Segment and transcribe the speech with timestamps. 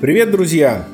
[0.00, 0.86] Привет, друзья!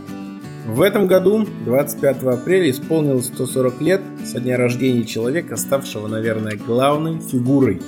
[0.67, 7.21] В этом году, 25 апреля, исполнилось 140 лет со дня рождения человека, ставшего, наверное, главной
[7.21, 7.81] фигурой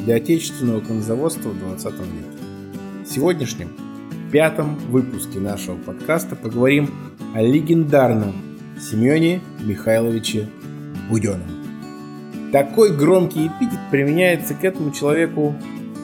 [0.00, 3.04] для отечественного коннозаводства в 20 веке.
[3.04, 3.68] В сегодняшнем,
[4.32, 6.90] пятом выпуске нашего подкаста поговорим
[7.36, 8.32] о легендарном
[8.80, 10.48] Семене Михайловиче
[11.08, 12.50] Буденном.
[12.50, 15.54] Такой громкий эпитет применяется к этому человеку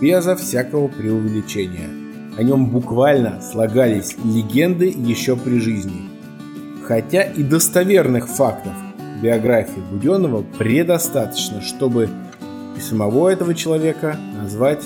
[0.01, 2.00] безо всякого преувеличения.
[2.37, 6.09] О нем буквально слагались легенды еще при жизни.
[6.85, 8.73] Хотя и достоверных фактов
[9.23, 12.09] биографии Буденного предостаточно, чтобы
[12.77, 14.85] и самого этого человека назвать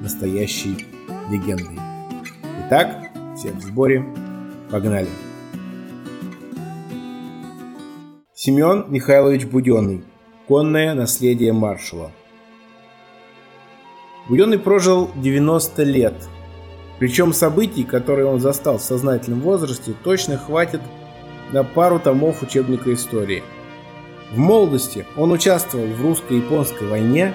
[0.00, 0.86] настоящей
[1.30, 1.78] легендой.
[2.66, 4.04] Итак, все в сборе,
[4.70, 5.08] погнали.
[8.34, 10.04] Семен Михайлович Буденный.
[10.46, 12.12] Конное наследие маршала.
[14.28, 16.14] Буденный прожил 90 лет.
[16.98, 20.80] Причем событий, которые он застал в сознательном возрасте, точно хватит
[21.52, 23.42] на пару томов учебника истории.
[24.32, 27.34] В молодости он участвовал в русско-японской войне,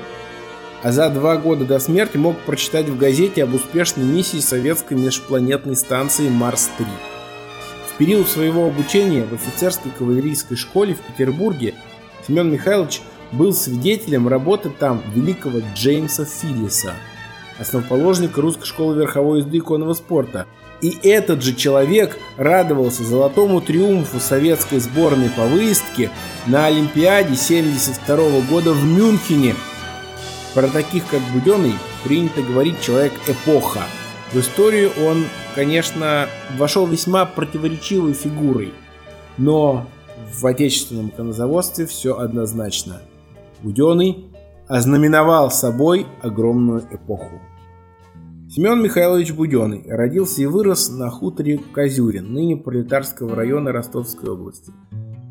[0.84, 5.76] а за два года до смерти мог прочитать в газете об успешной миссии советской межпланетной
[5.76, 6.86] станции Марс-3.
[7.88, 11.76] В период своего обучения в офицерской кавалерийской школе в Петербурге
[12.28, 13.02] Семен Михайлович
[13.32, 16.96] был свидетелем работы там великого Джеймса Филлиса,
[17.62, 20.48] основоположника русской школы верховой езды и конного спорта.
[20.82, 26.10] И этот же человек радовался золотому триумфу советской сборной по выездке
[26.48, 29.56] на Олимпиаде 72 года в Мюнхене.
[30.56, 33.82] Про таких, как Буденный, принято говорить человек-эпоха.
[34.34, 38.74] В историю он, конечно, вошел весьма противоречивой фигурой,
[39.38, 39.86] но
[40.34, 43.02] в отечественном конозаводстве все однозначно.
[43.62, 44.26] Буденный
[44.68, 47.42] ознаменовал собой огромную эпоху.
[48.54, 54.74] Семен Михайлович Буденный родился и вырос на хуторе Козюрин, ныне пролетарского района Ростовской области,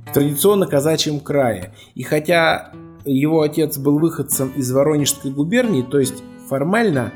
[0.08, 1.74] в традиционно казачьем крае.
[1.94, 2.72] И хотя
[3.04, 7.12] его отец был выходцем из Воронежской губернии, то есть формально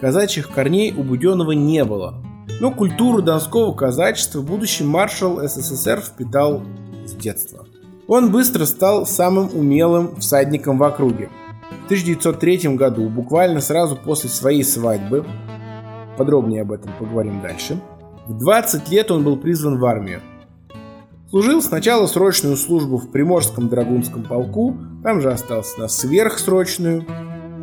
[0.00, 2.22] казачьих корней у Буденного не было.
[2.60, 6.62] Но культуру донского казачества будущий маршал СССР впитал
[7.04, 7.66] с детства.
[8.06, 11.30] Он быстро стал самым умелым всадником в округе.
[11.82, 15.26] В 1903 году, буквально сразу после своей свадьбы,
[16.16, 17.80] подробнее об этом поговорим дальше,
[18.28, 20.20] в 20 лет он был призван в армию.
[21.30, 27.04] Служил сначала срочную службу в Приморском драгунском полку, там же остался на сверхсрочную.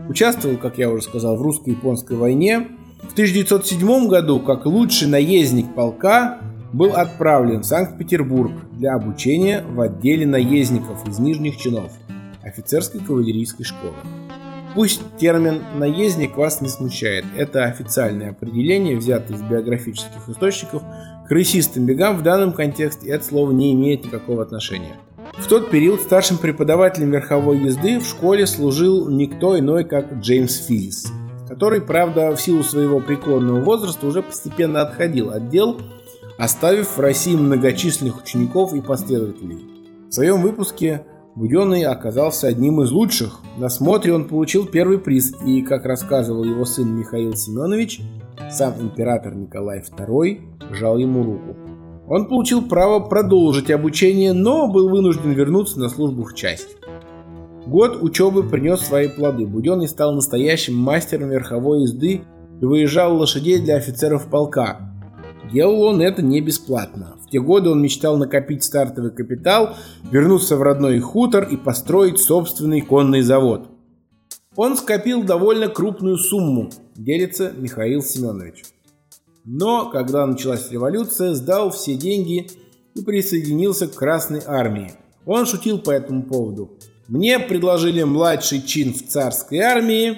[0.10, 2.68] Участвовал, как я уже сказал, в русско-японской войне.
[3.02, 6.40] В 1907 году, как лучший наездник полка,
[6.74, 11.92] был отправлен в Санкт-Петербург для обучения в отделе наездников из нижних чинов
[12.44, 13.96] офицерской кавалерийской школы.
[14.76, 17.26] Пусть термин «наездник» вас не смущает.
[17.36, 20.84] Это официальное определение, взятое из биографических источников.
[21.28, 24.96] К рысистым бегам в данном контексте это слово не имеет никакого отношения.
[25.38, 31.12] В тот период старшим преподавателем верховой езды в школе служил никто иной, как Джеймс Филлис,
[31.48, 35.80] который, правда, в силу своего преклонного возраста уже постепенно отходил от дел
[36.40, 39.60] оставив в России многочисленных учеников и последователей.
[40.10, 41.06] В своем выпуске
[41.40, 43.40] Буденный оказался одним из лучших.
[43.58, 48.02] На смотре он получил первый приз, и, как рассказывал его сын Михаил Семенович,
[48.52, 50.42] сам император Николай II
[50.74, 51.56] жал ему руку.
[52.10, 56.76] Он получил право продолжить обучение, но был вынужден вернуться на службу в часть.
[57.66, 59.48] Год учебы принес свои плоды.
[59.48, 62.24] Буденный стал настоящим мастером верховой езды
[62.60, 64.89] и выезжал лошадей для офицеров полка,
[65.52, 67.18] Делал он это не бесплатно.
[67.26, 69.76] В те годы он мечтал накопить стартовый капитал,
[70.12, 73.68] вернуться в родной хутор и построить собственный конный завод.
[74.56, 78.66] Он скопил довольно крупную сумму, делится Михаил Семенович.
[79.46, 82.50] Но, когда началась революция, сдал все деньги
[82.94, 84.92] и присоединился к Красной армии.
[85.26, 86.78] Он шутил по этому поводу.
[87.08, 90.18] «Мне предложили младший чин в царской армии,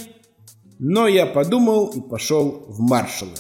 [0.80, 3.36] но я подумал и пошел в маршалы».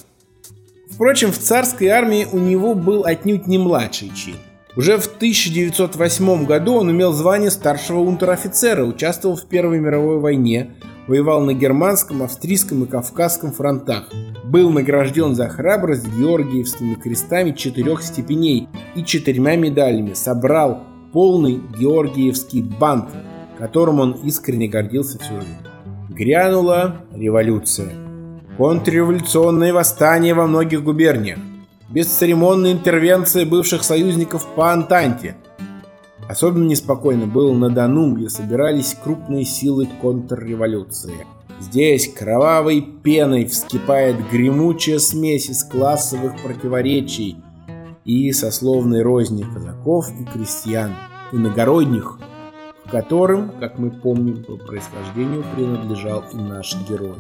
[0.92, 4.36] Впрочем, в царской армии у него был отнюдь не младший чин.
[4.76, 10.72] Уже в 1908 году он имел звание старшего унтер-офицера, участвовал в Первой мировой войне,
[11.08, 14.10] воевал на германском, австрийском и кавказском фронтах.
[14.46, 20.14] Был награжден за храбрость Георгиевскими крестами четырех степеней и четырьмя медалями.
[20.14, 23.10] Собрал полный Георгиевский бант,
[23.58, 25.58] которым он искренне гордился всю жизнь.
[26.10, 28.11] Грянула революция
[28.62, 31.40] контрреволюционные восстания во многих губерниях,
[31.90, 35.36] бесцеремонная интервенция бывших союзников по Антанте.
[36.30, 41.26] Особенно неспокойно было на Дону, где собирались крупные силы контрреволюции.
[41.60, 47.38] Здесь кровавой пеной вскипает гремучая смесь из классовых противоречий,
[48.06, 50.92] и сословной розни казаков и крестьян,
[51.32, 52.20] иногородних,
[52.86, 57.16] к которым, как мы помним, по происхождению принадлежал и наш герой.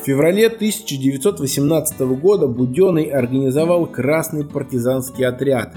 [0.00, 5.74] В феврале 1918 года Буденный организовал Красный партизанский отряд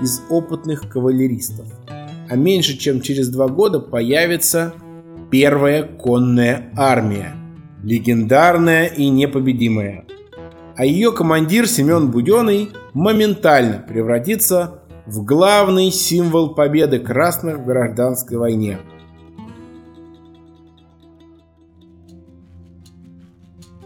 [0.00, 1.66] из опытных кавалеристов.
[1.88, 4.74] А меньше чем через два года появится
[5.30, 7.34] Первая конная армия,
[7.82, 10.06] легендарная и непобедимая.
[10.76, 18.78] А ее командир Семен Буденный моментально превратится в главный символ победы красных в гражданской войне–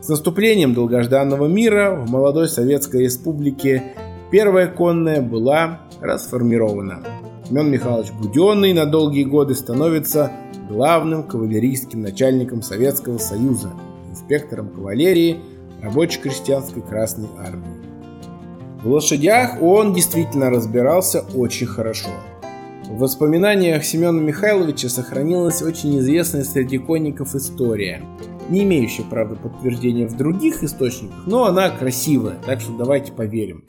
[0.09, 3.93] С наступлением долгожданного мира в молодой Советской Республике
[4.31, 7.05] первая конная была расформирована.
[7.47, 10.33] Семен Михайлович Буденный на долгие годы становится
[10.67, 13.71] главным кавалерийским начальником Советского Союза,
[14.09, 15.41] инспектором кавалерии
[15.83, 17.77] рабоче-крестьянской Красной Армии.
[18.83, 22.09] В лошадях он действительно разбирался очень хорошо.
[22.89, 28.01] В воспоминаниях Семена Михайловича сохранилась очень известная среди конников история–
[28.49, 33.65] не имеющая, правда, подтверждения в других источниках, но она красивая, так что давайте поверим.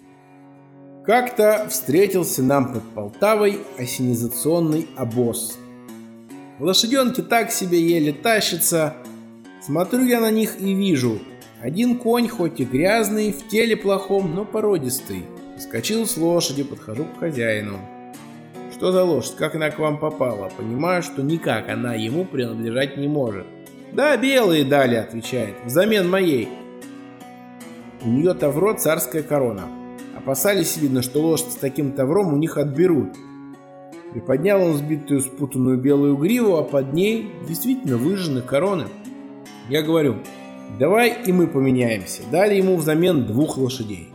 [1.05, 5.57] Как-то встретился нам под Полтавой осенизационный обоз.
[6.59, 8.95] Лошаденки так себе еле тащатся.
[9.61, 11.19] Смотрю я на них и вижу.
[11.61, 15.25] Один конь, хоть и грязный, в теле плохом, но породистый.
[15.57, 17.79] Скочил с лошади, подхожу к хозяину.
[18.71, 19.35] Что за лошадь?
[19.35, 20.49] Как она к вам попала?
[20.57, 23.45] Понимаю, что никак она ему принадлежать не может.
[23.93, 26.49] «Да, белые дали»,— отвечает,— «взамен моей».
[28.03, 29.63] У нее тавро царская корона.
[30.15, 33.09] Опасались, видно, что лошадь с таким тавром у них отберут.
[34.11, 38.85] Приподнял он сбитую спутанную белую гриву, а под ней действительно выжжены короны.
[39.69, 40.15] Я говорю,
[40.79, 42.23] давай и мы поменяемся.
[42.31, 44.09] Дали ему взамен двух лошадей.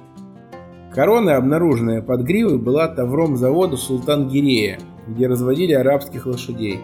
[0.92, 4.78] Корона, обнаруженная под гривой, была тавром завода Султан Гирея,
[5.08, 6.80] где разводили арабских лошадей.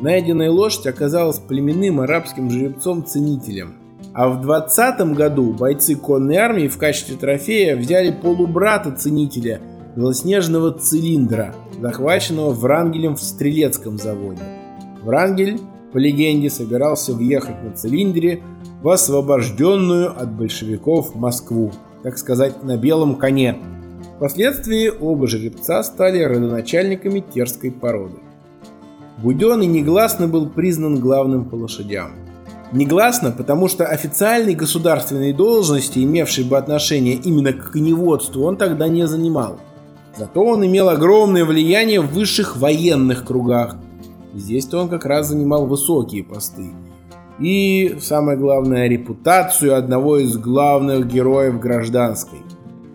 [0.00, 3.74] Найденная лошадь оказалась племенным арабским жеребцом-ценителем.
[4.12, 9.60] А в 20 году бойцы конной армии в качестве трофея взяли полубрата ценителя
[9.94, 14.42] белоснежного цилиндра, захваченного Врангелем в Стрелецком заводе.
[15.02, 15.60] Врангель,
[15.92, 18.42] по легенде, собирался въехать на цилиндре
[18.82, 21.72] в освобожденную от большевиков Москву,
[22.02, 23.56] так сказать, на белом коне.
[24.16, 28.16] Впоследствии оба жеребца стали родоначальниками терской породы.
[29.18, 32.12] Буденный негласно был признан главным по лошадям.
[32.72, 39.06] Негласно, потому что официальной государственной должности, имевшей бы отношение именно к коневодству, он тогда не
[39.06, 39.58] занимал.
[40.16, 43.76] Зато он имел огромное влияние в высших военных кругах.
[44.34, 46.72] Здесь-то он как раз занимал высокие посты.
[47.38, 52.40] И, самое главное, репутацию одного из главных героев гражданской.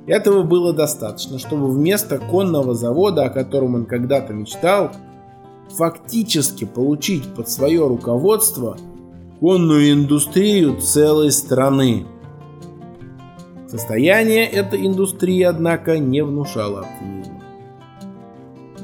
[0.07, 4.91] Этого было достаточно, чтобы вместо конного завода, о котором он когда-то мечтал,
[5.75, 8.77] фактически получить под свое руководство
[9.39, 12.05] конную индустрию целой страны.
[13.67, 17.41] Состояние этой индустрии, однако, не внушало оптимизма.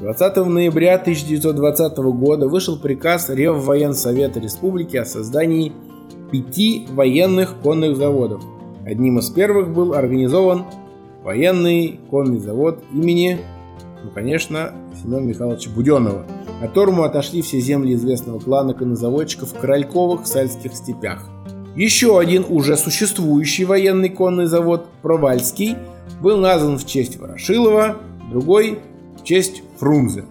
[0.00, 5.72] 20 ноября 1920 года вышел приказ Реввоенсовета Республики о создании
[6.30, 8.42] пяти военных конных заводов.
[8.86, 10.64] Одним из первых был организован
[11.22, 13.38] военный конный завод имени,
[14.02, 16.24] ну, конечно, Семена Михайловича Буденного–
[16.60, 21.28] которому отошли все земли известного клана коннозаводчиков в Корольковых Сальских степях.
[21.76, 25.76] Еще один уже существующий военный конный завод Провальский
[26.20, 27.98] был назван в честь Ворошилова,
[28.30, 28.80] другой
[29.20, 30.24] в честь Фрунзе.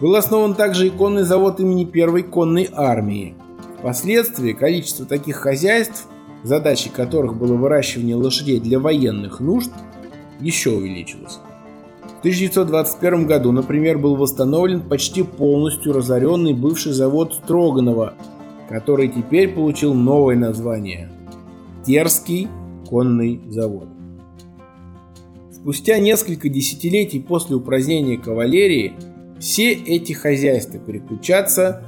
[0.00, 3.34] Был основан также и конный завод имени Первой конной армии.
[3.78, 6.06] Впоследствии количество таких хозяйств,
[6.42, 9.70] задачей которых было выращивание лошадей для военных нужд,
[10.40, 11.38] еще увеличилось.
[12.24, 18.14] 1921 году, например, был восстановлен почти полностью разоренный бывший завод Строганова,
[18.70, 21.12] который теперь получил новое название–
[21.86, 22.48] Терский
[22.88, 23.88] конный завод.
[25.52, 28.94] Спустя несколько десятилетий после упразднения кавалерии
[29.38, 31.84] все эти хозяйства переключатся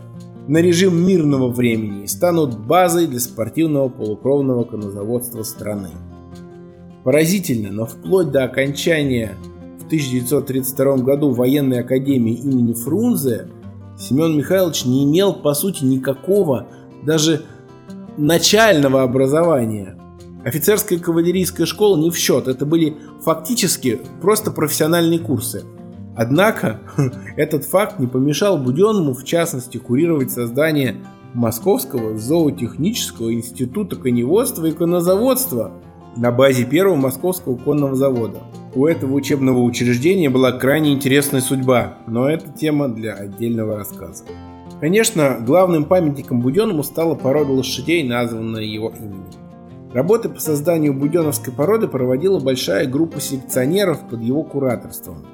[0.49, 5.89] на режим мирного времени и станут базой для спортивного полукровного коннозаводства страны.
[7.05, 9.35] Поразительно, но вплоть до окончания
[9.87, 13.47] в 1932 году в военной академии имени Фрунзе
[13.97, 16.67] Семен Михайлович не имел, по сути, никакого
[17.05, 17.43] даже
[18.17, 19.97] начального образования.
[20.45, 25.65] Офицерская кавалерийская школа не в счет, это были фактически просто профессиональные курсы.
[26.17, 26.81] Однако
[27.37, 30.97] этот факт не помешал Буденному, в частности, курировать создание
[31.33, 35.71] Московского зоотехнического института коневодства и конозаводства–
[36.17, 38.43] на базе первого московского конного завода.
[38.75, 44.25] У этого учебного учреждения была крайне интересная судьба, но это тема для отдельного рассказа.
[44.81, 49.25] Конечно, главным памятником Буденному стала порода лошадей, названная его именем.
[49.95, 55.25] Работы по созданию буденовской породы проводила большая группа селекционеров под его кураторством.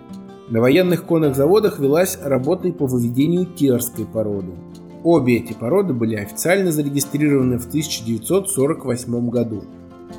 [0.50, 4.52] На военных конных заводах велась работа и по выведению терской породы.
[5.02, 9.64] Обе эти породы были официально зарегистрированы в 1948 году.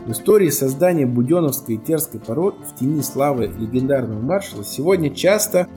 [0.05, 5.67] В истории создания буденовской и терской пород в тени славы легендарного маршала сегодня часто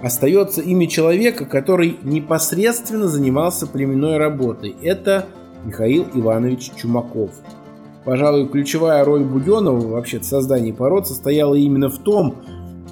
[0.00, 4.76] остается имя человека, который непосредственно занимался племенной работой.
[4.80, 5.26] Это
[5.64, 7.32] Михаил Иванович Чумаков.
[8.04, 12.36] Пожалуй, ключевая роль Буденова вообще в создании пород состояла именно в том,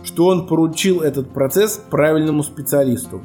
[0.03, 3.23] что он поручил этот процесс правильному специалисту.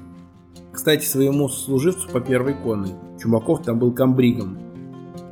[0.71, 2.91] Кстати, своему служивцу по первой конной.
[3.19, 4.59] Чумаков там был комбригом.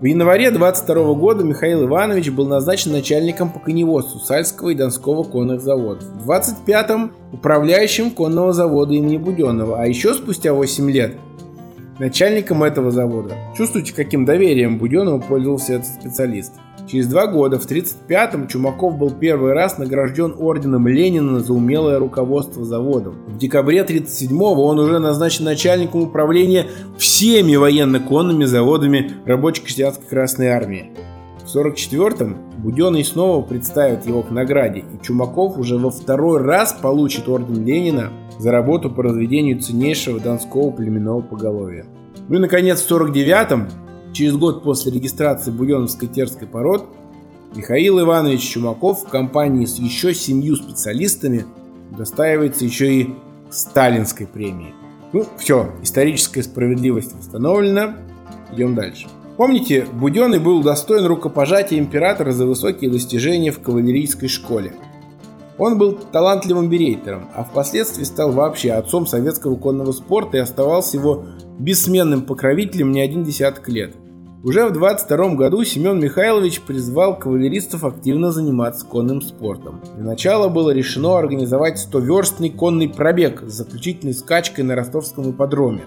[0.06, 5.62] В январе 22 года Михаил Иванович был назначен начальником по коневодству Сальского и Донского конных
[5.62, 6.04] заводов.
[6.04, 11.16] В 25-м управляющим конного завода имени Буденного, а еще спустя 8 лет
[11.98, 13.34] начальником этого завода.
[13.58, 16.54] Чувствуете, каким доверием Буденного пользовался этот специалист.
[16.96, 22.64] Через два года, в 1935-м, Чумаков был первый раз награжден орденом Ленина за умелое руководство
[22.64, 23.16] заводом.
[23.28, 30.92] В декабре 1937-го он уже назначен начальником управления всеми военно-конными заводами рабочей крестьянской Красной Армии.
[31.44, 37.28] В 1944-м Буденный снова представит его к награде, и Чумаков уже во второй раз получит
[37.28, 41.86] орден Ленина за работу по разведению ценнейшего донского племенного поголовья.
[42.30, 43.68] Ну и, наконец, в 1949-м
[44.16, 46.86] Через год после регистрации буденовской терской пород
[47.54, 51.46] Михаил Иванович Чумаков в компании с еще семью специалистами
[51.98, 53.10] достаивается еще и
[53.50, 54.74] сталинской премии.
[55.12, 57.98] Ну, все, историческая справедливость восстановлена.
[58.54, 59.10] Идем дальше.
[59.36, 64.72] Помните, Буденный был достоин рукопожатия императора за высокие достижения в кавалерийской школе.
[65.58, 71.26] Он был талантливым берейтером, а впоследствии стал вообще отцом советского конного спорта и оставался его
[71.60, 73.94] бессменным покровителем не один десяток лет–
[74.46, 79.82] уже в 22 году Семен Михайлович призвал кавалеристов активно заниматься конным спортом.
[79.96, 85.86] Для начала было решено организовать 100-верстный конный пробег с заключительной скачкой на ростовском ипподроме.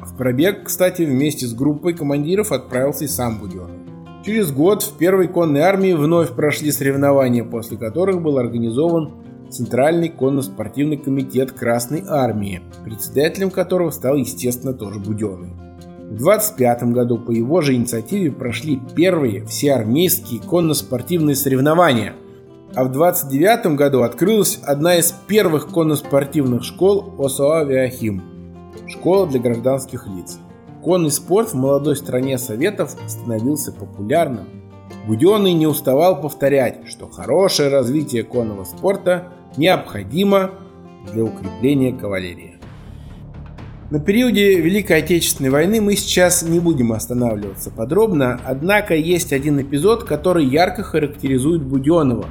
[0.00, 3.78] В пробег, кстати, вместе с группой командиров отправился и сам Буденный.
[4.26, 9.12] Через год в первой конной армии вновь прошли соревнования, после которых был организован
[9.50, 15.69] Центральный конно-спортивный комитет Красной Армии, председателем которого стал, естественно, тоже Буденный.
[16.10, 22.14] В 25 году по его же инициативе прошли первые всеармейские конно-спортивные соревнования,
[22.74, 28.24] а в 29 году открылась одна из первых конно-спортивных школ ОСО «Авиахим»–
[28.88, 30.40] школа для гражданских лиц.
[30.82, 34.48] Конный спорт в молодой стране Советов становился популярным.
[35.06, 40.50] Буденный не уставал повторять, что хорошее развитие конного спорта необходимо
[41.12, 42.59] для укрепления кавалерии.
[43.90, 50.04] На периоде Великой Отечественной войны мы сейчас не будем останавливаться подробно, однако есть один эпизод,
[50.04, 52.26] который ярко характеризует Буденова.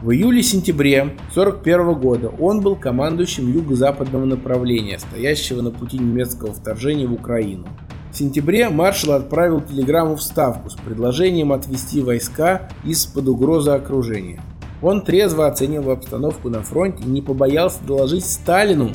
[0.00, 7.12] В июле-сентябре 1941 года он был командующим юго-западного направления, стоящего на пути немецкого вторжения в
[7.12, 7.66] Украину.
[8.12, 14.40] В сентябре маршал отправил телеграмму в Ставку с предложением отвести войска из-под угрозы окружения.
[14.80, 18.92] Он трезво оценил обстановку на фронте и не побоялся доложить Сталину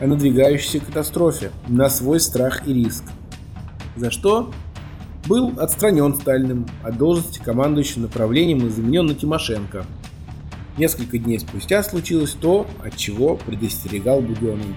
[0.00, 3.04] о надвигающейся катастрофе на свой страх и риск.
[3.96, 4.52] За что
[5.26, 9.84] был отстранен Сталиным от должности командующего направлением и заменен на Тимошенко.
[10.78, 14.76] Несколько дней спустя случилось то, от чего предостерегал Буденный.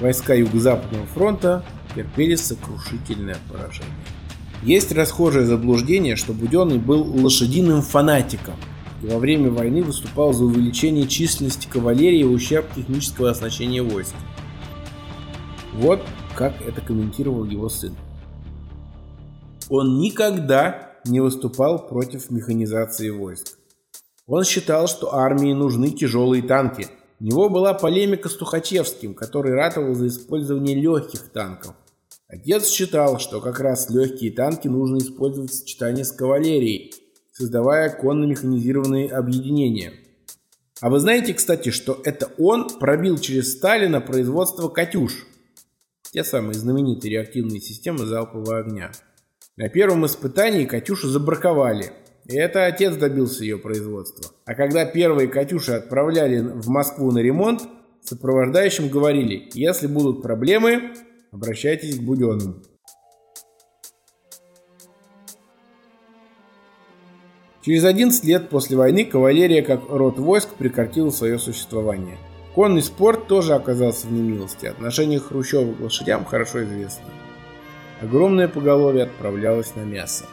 [0.00, 3.92] Войска Юго-Западного фронта терпели сокрушительное поражение.
[4.62, 8.54] Есть расхожее заблуждение, что Буденный был лошадиным фанатиком
[9.02, 14.14] и во время войны выступал за увеличение численности кавалерии в ущерб технического оснащения войск.
[15.74, 16.00] Вот
[16.36, 17.94] как это комментировал его сын.
[19.68, 23.58] Он никогда не выступал против механизации войск.
[24.26, 26.86] Он считал, что армии нужны тяжелые танки.
[27.18, 31.74] У него была полемика с Тухачевским, который ратовал за использование легких танков.
[32.28, 36.94] Отец считал, что как раз легкие танки нужно использовать в сочетании с кавалерией,
[37.32, 39.92] создавая конно-механизированные объединения.
[40.80, 45.26] А вы знаете, кстати, что это он пробил через Сталина производство «Катюш»,
[46.14, 48.92] те самые знаменитые реактивные системы залпового огня.
[49.56, 51.90] На первом испытании «Катюшу» забраковали,
[52.26, 54.30] и это отец добился ее производства.
[54.44, 57.62] А когда первые «Катюши» отправляли в Москву на ремонт,
[58.00, 60.92] сопровождающим говорили, если будут проблемы,
[61.32, 62.62] обращайтесь к Буденному.
[67.62, 72.18] Через 11 лет после войны кавалерия как род войск прекратила свое существование.
[72.54, 74.66] Конный спорт тоже оказался в немилости.
[74.66, 77.06] Отношение Хрущева к лошадям хорошо известно.
[78.00, 80.24] Огромное поголовье отправлялось на мясо.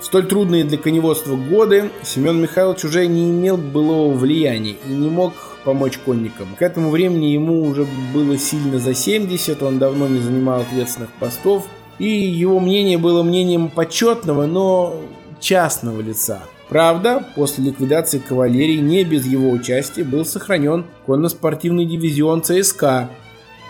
[0.00, 5.10] В столь трудные для коневодства годы Семен Михайлович уже не имел былого влияния и не
[5.10, 5.32] мог
[5.64, 6.54] помочь конникам.
[6.56, 7.84] К этому времени ему уже
[8.14, 11.66] было сильно за 70, он давно не занимал ответственных постов,
[11.98, 14.94] и его мнение было мнением почетного, но
[15.40, 16.42] частного лица.
[16.68, 23.08] Правда, после ликвидации кавалерии не без его участия был сохранен конно-спортивный дивизион ЦСКА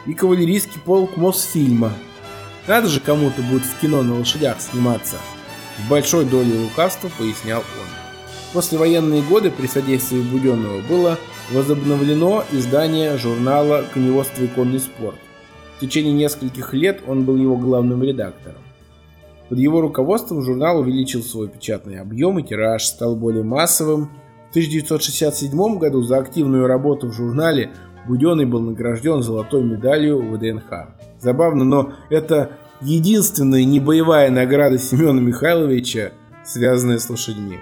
[0.07, 1.93] и кавалерийский полк Мосфильма.
[2.67, 5.17] Надо же кому-то будет в кино на лошадях сниматься.
[5.79, 7.87] С большой долей лукавства пояснял он.
[8.53, 11.19] После военные годы при содействии Буденного было
[11.53, 15.17] возобновлено издание журнала «Коневодство и конный спорт».
[15.77, 18.59] В течение нескольких лет он был его главным редактором.
[19.49, 24.11] Под его руководством журнал увеличил свой печатный объем и тираж, стал более массовым.
[24.49, 27.71] В 1967 году за активную работу в журнале
[28.07, 30.89] Буденный был награжден золотой медалью ВДНХ.
[31.21, 36.13] Забавно, но это единственная небоевая награда Семена Михайловича,
[36.45, 37.59] связанная с лошадьми.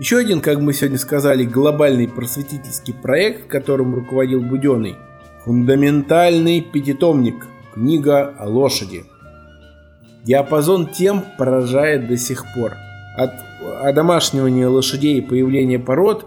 [0.00, 4.96] Еще один, как мы сегодня сказали, глобальный просветительский проект, которым руководил Буденный–
[5.44, 9.04] фундаментальный пятитомник «Книга о лошади».
[10.24, 12.74] Диапазон тем поражает до сих пор.
[13.16, 13.34] От
[13.82, 16.26] одомашнивания лошадей и появления пород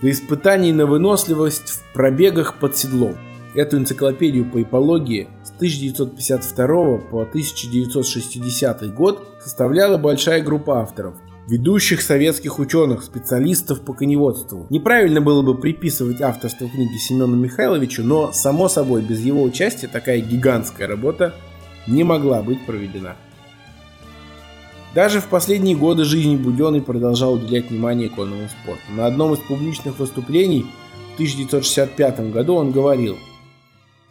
[0.00, 3.16] до испытаний на выносливость в пробегах под седлом.
[3.54, 11.14] Эту энциклопедию по ипологии с 1952 по 1960 год составляла большая группа авторов,
[11.48, 14.66] ведущих советских ученых, специалистов по коневодству.
[14.70, 20.20] Неправильно было бы приписывать авторство книги Семену Михайловичу, но, само собой, без его участия такая
[20.20, 21.34] гигантская работа
[21.86, 23.16] не могла быть проведена.
[24.94, 28.82] Даже в последние годы жизни Буденный продолжал уделять внимание конному спорту.
[28.90, 30.66] На одном из публичных выступлений
[31.12, 33.18] в 1965 году он говорил–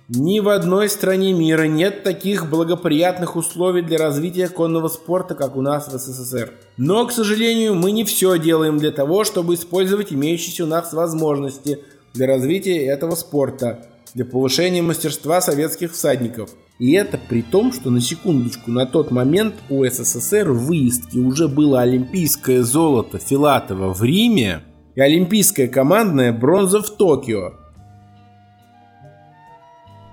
[0.09, 5.61] ни в одной стране мира нет таких благоприятных условий для развития конного спорта, как у
[5.61, 6.51] нас в СССР.
[6.75, 11.79] Но, к сожалению, мы не все делаем для того, чтобы использовать имеющиеся у нас возможности
[12.13, 16.49] для развития этого спорта, для повышения мастерства советских всадников.
[16.79, 21.47] И это при том, что на секундочку, на тот момент у СССР в выездке уже
[21.47, 24.63] было олимпийское золото Филатова в Риме
[24.95, 27.53] и олимпийская командная бронза в Токио.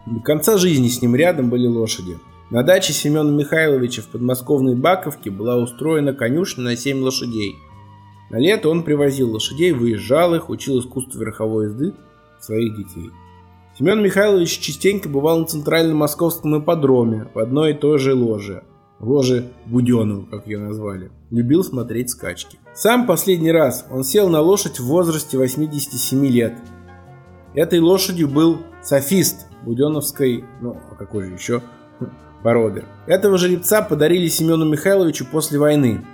[0.06, 2.18] До конца жизни с ним рядом были лошади.
[2.50, 7.54] На даче Семена Михайловича в подмосковной Баковке была устроена конюшня на 7 лошадей.
[8.28, 11.94] На лето он привозил лошадей, выезжал их, учил искусству верховой езды
[12.40, 13.10] своих детей.
[13.80, 18.62] Семен Михайлович частенько бывал на центральном московском ипподроме в одной и той же ложе.
[18.98, 21.10] Ложе Буденова, как ее назвали.
[21.30, 22.58] Любил смотреть скачки.
[22.74, 26.52] Сам последний раз он сел на лошадь в возрасте 87 лет.
[27.54, 31.62] Этой лошадью был софист, буденовской, ну, а какой же еще,
[32.42, 32.84] породы.
[33.06, 36.04] Этого жеребца подарили Семену Михайловичу после войны.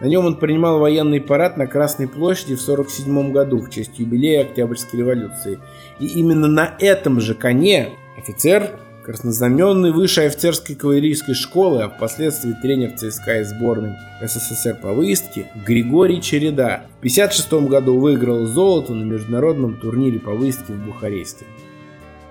[0.00, 4.42] На нем он принимал военный парад на Красной площади в 1947 году в честь юбилея
[4.42, 5.58] Октябрьской революции.
[5.98, 12.96] И именно на этом же коне офицер, краснознаменный высшей офицерской кавалерийской школы, а впоследствии тренер
[12.96, 19.76] ЦСКА и сборной СССР по выездке Григорий Череда в 1956 году выиграл золото на международном
[19.76, 21.44] турнире по выездке в Бухаресте.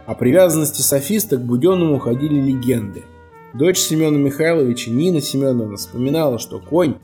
[0.07, 3.03] О привязанности софиста к Буденному ходили легенды.
[3.53, 6.95] Дочь Семена Михайловича, Нина Семеновна, вспоминала, что конь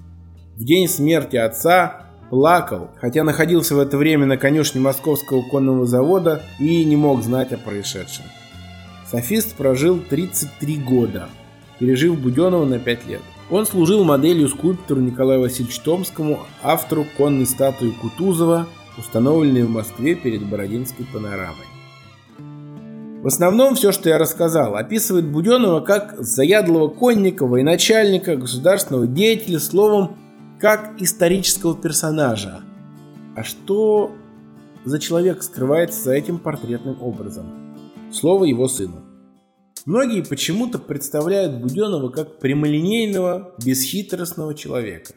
[0.56, 6.42] в день смерти отца плакал, хотя находился в это время на конюшне Московского конного завода
[6.60, 8.26] и не мог знать о происшедшем.
[9.10, 11.30] Софист прожил 33 года,
[11.80, 13.22] пережив Буденного на 5 лет.
[13.52, 18.66] Он служил моделью скульптору Николаю Васильевичу Томскому, автору конной статуи Кутузова,
[18.98, 21.68] установленной в Москве перед Бородинской панорамой.
[23.22, 30.16] В основном все, что я рассказал, описывает Буденного как заядлого конника, военачальника, государственного деятеля, словом,
[30.60, 32.62] как исторического персонажа.
[33.36, 34.12] А что
[34.84, 37.76] за человек скрывается за этим портретным образом?
[38.12, 39.04] Слово его сыну.
[39.86, 45.14] Многие почему-то представляют Буденного как прямолинейного, бесхитростного человека.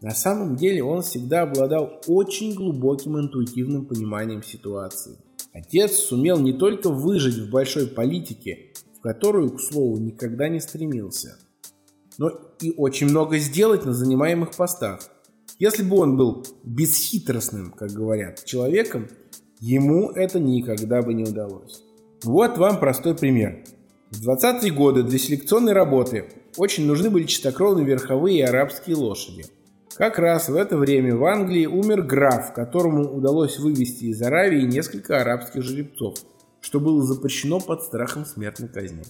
[0.00, 5.16] На самом деле он всегда обладал очень глубоким интуитивным пониманием ситуации–
[5.54, 11.38] Отец сумел не только выжить в большой политике, в которую, к слову, никогда не стремился,
[12.18, 15.00] но и очень много сделать на занимаемых постах.
[15.58, 19.08] Если бы он был бесхитростным, как говорят, человеком,
[19.60, 21.82] ему это никогда бы не удалось.
[22.22, 23.64] Вот вам простой пример.
[24.10, 29.46] В 20-е годы для селекционной работы очень нужны были чистокровные верховые арабские лошади.
[29.96, 35.20] Как раз в это время в Англии умер граф, которому удалось вывести из Аравии несколько
[35.20, 36.18] арабских жеребцов,
[36.60, 39.04] что было запрещено под страхом смертной казни.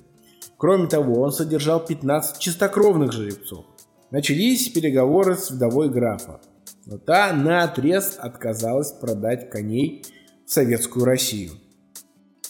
[0.64, 3.66] Кроме того, он содержал 15 чистокровных жеребцов.
[4.10, 6.40] Начались переговоры с вдовой графа,
[6.86, 10.06] но та наотрез отказалась продать коней
[10.46, 11.50] в советскую Россию.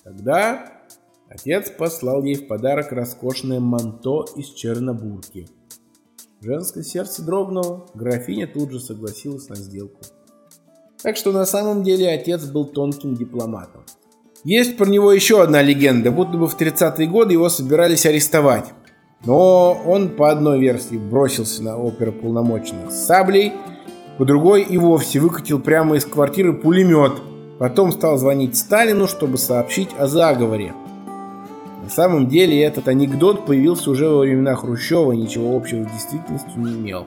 [0.04, 0.84] Тогда
[1.28, 5.48] отец послал ей в подарок роскошное манто из чернобурки.
[6.40, 10.02] Женское сердце дрогнуло, графиня тут же согласилась на сделку.
[11.02, 13.84] Так что на самом деле отец был тонким дипломатом.
[14.44, 18.74] Есть про него еще одна легенда, будто бы в 30-е годы его собирались арестовать.
[19.24, 23.54] Но он по одной версии бросился на оперуполномоченных с саблей,
[24.18, 27.22] по другой и вовсе выкатил прямо из квартиры пулемет.
[27.58, 30.74] Потом стал звонить Сталину, чтобы сообщить о заговоре.
[31.82, 36.60] На самом деле этот анекдот появился уже во времена Хрущева и ничего общего с действительностью
[36.60, 37.06] не имел.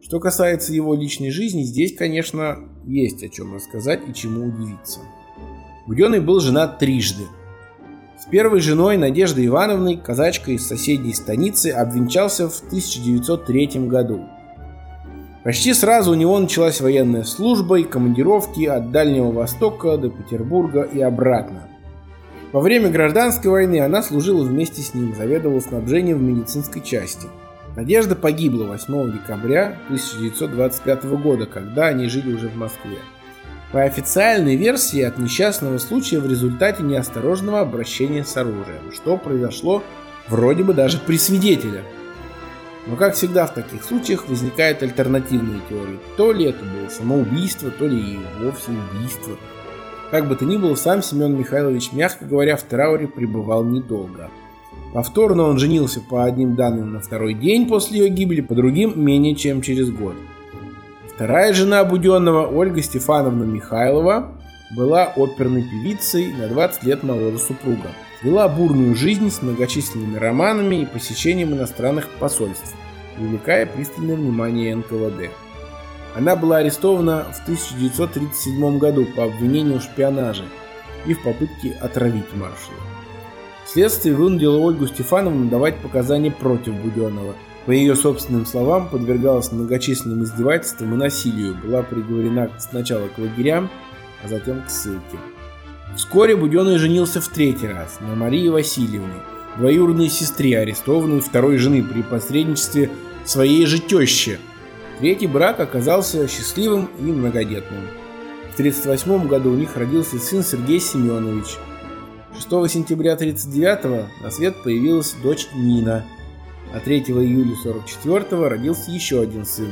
[0.00, 5.00] Что касается его личной жизни, здесь, конечно, есть о чем рассказать и чему удивиться.
[5.86, 7.24] Буденный был женат трижды.
[8.18, 14.24] С первой женой Надеждой Ивановной, казачкой из соседней станицы, обвенчался в 1903 году.
[15.42, 21.00] Почти сразу у него началась военная служба и командировки от Дальнего Востока до Петербурга и
[21.00, 21.68] обратно.
[22.52, 27.26] Во время гражданской войны она служила вместе с ним, заведовала снабжением в медицинской части–
[27.76, 32.98] Надежда погибла 8 декабря 1925 года, когда они жили уже в Москве.
[33.72, 39.82] По официальной версии от несчастного случая в результате неосторожного обращения с оружием, что произошло
[40.28, 41.82] вроде бы даже при свидетеле.
[42.86, 45.98] Но как всегда в таких случаях возникают альтернативные теории.
[46.16, 49.36] То ли это было самоубийство, то ли и вовсе убийство.
[50.12, 54.30] Как бы то ни было, сам Семен Михайлович, мягко говоря, в трауре пребывал недолго–
[54.92, 59.34] Повторно он женился по одним данным на второй день после ее гибели, по другим менее
[59.34, 60.14] чем через год.
[61.12, 64.32] Вторая жена Буденного, Ольга Стефановна Михайлова,
[64.76, 67.90] была оперной певицей на 20 лет моложе супруга.
[68.22, 72.74] Вела бурную жизнь с многочисленными романами и посещением иностранных посольств,
[73.16, 75.30] привлекая пристальное внимание НКВД.
[76.16, 80.44] Она была арестована в 1937 году по обвинению в шпионаже
[81.06, 82.93] и в попытке отравить маршала.
[83.74, 87.34] Следствие вынудило Ольгу Стефановну давать показания против Буденного.
[87.66, 93.68] По ее собственным словам, подвергалась многочисленным издевательствам и насилию, была приговорена сначала к лагерям,
[94.22, 95.18] а затем к ссылке.
[95.96, 99.20] Вскоре Буденный женился в третий раз на Марии Васильевне,
[99.58, 102.90] двоюродной сестре, арестованной второй жены при посредничестве
[103.24, 104.38] своей же тещи.
[105.00, 107.80] Третий брак оказался счастливым и многодетным.
[108.52, 111.56] В 1938 году у них родился сын Сергей Семенович–
[112.34, 116.04] 6 сентября 1939 на свет появилась дочь Нина,
[116.74, 119.68] а 3 июля 1944 родился еще один сын,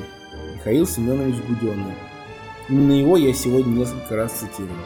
[0.55, 1.95] Михаил Семенович Гуденный.
[2.69, 4.77] Именно его я сегодня несколько раз цитировал.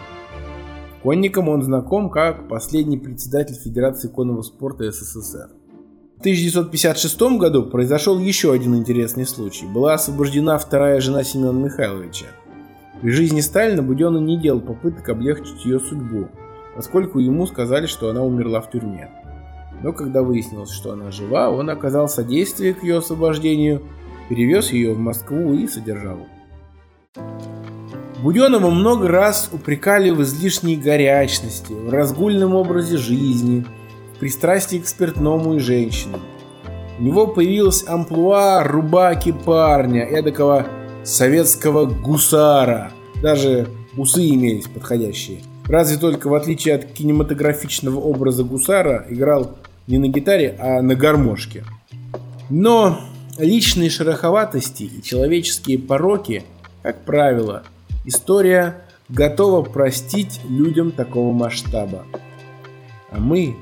[1.03, 5.51] Конником он знаком как последний председатель Федерации конного спорта СССР.
[6.17, 9.67] В 1956 году произошел еще один интересный случай.
[9.67, 12.27] Была освобождена вторая жена Семена Михайловича.
[13.03, 16.31] При жизни Сталина Буденный не делал попыток облегчить ее судьбу,
[16.77, 19.09] поскольку ему сказали, что она умерла в тюрьме.
[19.83, 23.83] Но когда выяснилось, что она жива, он оказал содействие к ее освобождению,
[24.29, 26.19] перевез ее в Москву и содержал.
[28.23, 33.65] Буденного много раз упрекали в излишней горячности, в разгульном образе жизни,
[34.15, 36.21] в пристрастии к спиртному и женщинам.
[36.99, 40.67] У него появилась амплуа рубаки парня, эдакого
[41.05, 42.93] советского гусара.
[43.23, 50.09] Даже усы имелись подходящие– Разве только в отличие от кинематографичного образа гусара играл не на
[50.09, 51.65] гитаре, а на гармошке.
[52.51, 53.01] Но
[53.39, 56.45] личные шероховатости и человеческие пороки,
[56.83, 57.65] как правило,
[58.05, 62.05] история готова простить людям такого масштаба.
[63.11, 63.57] А мы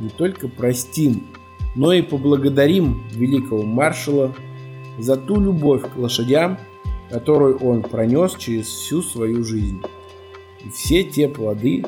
[0.00, 1.26] не только простим,
[1.74, 4.34] но и поблагодарим великого маршала
[4.98, 6.58] за ту любовь к лошадям,
[7.10, 9.82] которую он пронес через всю свою жизнь
[10.66, 11.84] и все те плоды,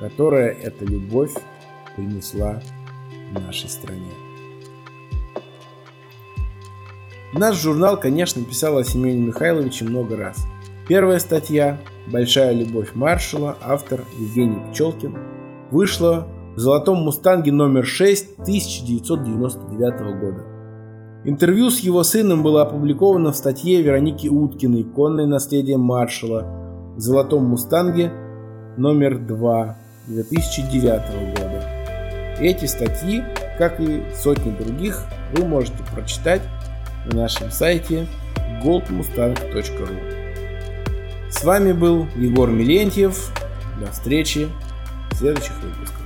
[0.00, 1.32] которые эта любовь
[1.96, 2.60] принесла
[3.32, 4.10] нашей стране.
[7.32, 10.46] Наш журнал, конечно, писал о Семене Михайловиче много раз.
[10.88, 11.78] Первая статья
[12.10, 15.16] «Большая любовь маршала», автор Евгений Пчелкин,
[15.70, 16.26] вышла
[16.56, 20.46] в «Золотом мустанге» номер 6 1999 года.
[21.24, 26.67] Интервью с его сыном было опубликовано в статье Вероники Уткиной «Конное наследие маршала»,
[26.98, 28.12] «Золотом Мустанге»
[28.76, 29.76] номер 2
[30.08, 31.64] 2009 года.
[32.40, 33.24] Эти статьи
[33.58, 36.42] как и сотни других, вы можете прочитать
[37.06, 38.06] на нашем сайте
[38.62, 39.98] goldmustang.ru.
[41.30, 43.32] С вами был Егор Милентьев.
[43.80, 44.48] До встречи
[45.10, 45.97] в следующих выпусках.